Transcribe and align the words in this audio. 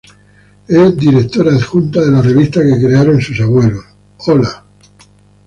Es 0.67 0.97
directora 0.97 1.51
adjunta 1.53 2.01
de 2.03 2.09
la 2.11 2.23
revista 2.23 2.59
que 2.63 2.83
crearon 2.83 3.21
sus 3.21 3.39
abuelos: 3.39 3.83
¡Hola! 4.25 4.65